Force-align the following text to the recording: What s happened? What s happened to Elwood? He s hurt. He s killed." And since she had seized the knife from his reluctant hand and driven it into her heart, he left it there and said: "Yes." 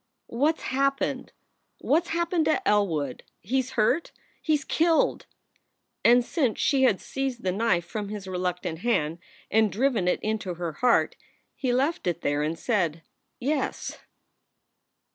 What 0.25 0.55
s 0.57 0.63
happened? 0.63 1.31
What 1.77 2.05
s 2.07 2.09
happened 2.09 2.45
to 2.45 2.67
Elwood? 2.67 3.21
He 3.39 3.59
s 3.59 3.69
hurt. 3.77 4.11
He 4.41 4.55
s 4.55 4.63
killed." 4.63 5.27
And 6.03 6.25
since 6.25 6.59
she 6.59 6.81
had 6.81 6.99
seized 6.99 7.43
the 7.43 7.51
knife 7.51 7.85
from 7.85 8.09
his 8.09 8.27
reluctant 8.27 8.79
hand 8.79 9.19
and 9.51 9.71
driven 9.71 10.07
it 10.07 10.19
into 10.23 10.55
her 10.55 10.71
heart, 10.73 11.17
he 11.55 11.71
left 11.71 12.07
it 12.07 12.21
there 12.21 12.41
and 12.41 12.57
said: 12.57 13.03
"Yes." 13.39 13.99